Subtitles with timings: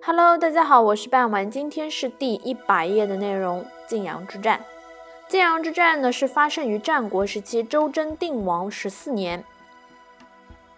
[0.00, 3.66] Hello，大家好，我是半丸，今天是第一百页的内容。
[3.86, 4.60] 晋阳之战，
[5.26, 9.44] 晋阳之战呢是发生于战国时期周真定王十四年。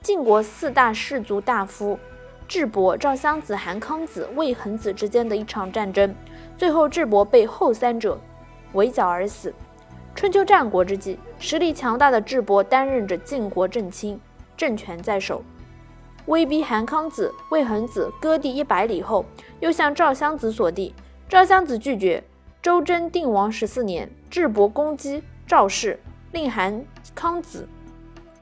[0.01, 1.99] 晋国四大氏族大夫
[2.49, 6.15] 智伯、赵襄子、韩康子、魏恒子之间的一场战争，
[6.57, 8.19] 最后智伯被后三者
[8.73, 9.55] 围剿而死。
[10.15, 14.19] 春秋战国之际，实力强大的智伯担任着晋国正卿，
[14.57, 15.43] 政权在手。
[16.27, 19.25] 威逼韩康子、魏恒子割地一百里后，
[19.61, 20.95] 又向赵襄子所地，
[21.29, 22.23] 赵襄子拒绝。
[22.63, 25.99] 周真定王十四年，智伯攻击赵氏，
[26.33, 27.67] 令韩康子、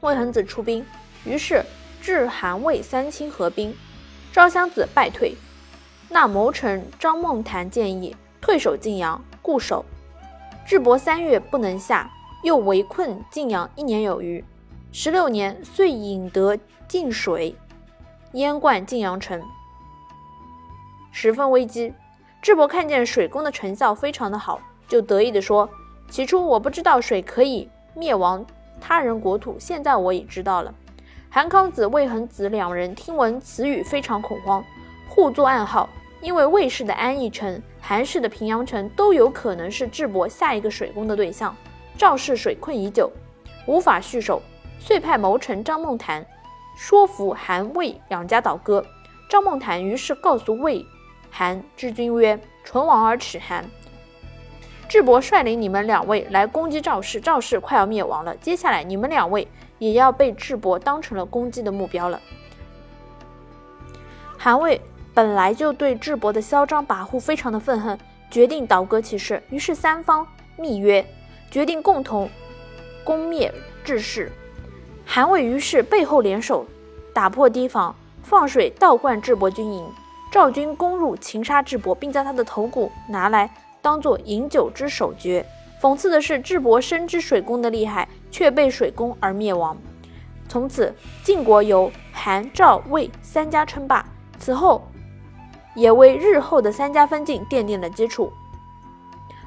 [0.00, 0.84] 魏恒子出兵，
[1.24, 1.64] 于是
[2.02, 3.72] 智、韩、魏三卿合兵，
[4.32, 5.36] 赵襄子败退。
[6.08, 9.84] 那谋臣张孟谈建议退守晋阳，固守。
[10.66, 12.10] 智伯三月不能下，
[12.42, 14.44] 又围困晋阳一年有余。
[14.90, 17.54] 十六年，遂引得晋水。
[18.32, 19.42] 淹灌晋阳城，
[21.10, 21.94] 十分危机。
[22.42, 25.68] 智伯看见水攻的成效非常的好，就得意地说
[26.10, 28.44] ：“起初我不知道水可以灭亡
[28.80, 30.72] 他人国土，现在我已知道了。”
[31.30, 34.62] 韩康子、魏恒子两人听闻此语，非常恐慌，
[35.08, 35.88] 互作暗号。
[36.20, 41.54] 因为魏氏的安邑城、韩氏的平阳城都有可能是智伯下一个水攻的对象。
[41.96, 43.10] 赵氏水困已久，
[43.66, 44.42] 无法续守，
[44.80, 46.26] 遂派谋臣张孟谈。
[46.78, 48.86] 说服韩魏两家倒戈，
[49.28, 50.86] 赵孟坦于是告诉魏、
[51.28, 53.68] 韩之君曰：“唇亡而齿寒。
[54.88, 58.34] 智伯率领你们两位来攻击赵氏，赵氏快要灭亡了。
[58.36, 59.48] 接下来你们两位
[59.80, 62.22] 也要被智伯当成了攻击的目标了。”
[64.38, 64.80] 韩魏
[65.12, 67.98] 本来就对智伯的嚣张跋扈非常的愤恨，
[68.30, 69.42] 决定倒戈其事。
[69.50, 70.24] 于是三方
[70.56, 71.04] 密约，
[71.50, 72.30] 决定共同
[73.02, 74.30] 攻灭智氏。
[75.10, 76.66] 韩魏于是背后联手，
[77.14, 79.90] 打破堤防，放水倒灌智伯军营。
[80.30, 83.50] 赵军攻入，擒杀智伯，并将他的头骨拿来
[83.80, 85.46] 当做饮酒之首爵。
[85.80, 89.74] 讽刺的是，智伯深知水攻的厉害，却被水攻而灭亡。
[90.46, 94.04] 从此，晋国由韩、赵、魏三家称霸。
[94.38, 94.86] 此后，
[95.74, 98.30] 也为日后的三家分晋奠定了基础。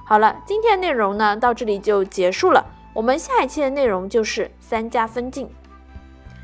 [0.04, 2.66] 好了，今天内容呢，到这里就结束了。
[2.94, 5.50] 我们下一期的内容就是三家分晋，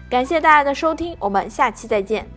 [0.10, 2.28] 感谢大家的收听，我们下期再见。